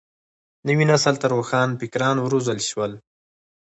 [0.67, 2.91] نوي نسل ته روښان فکران وروزل شول.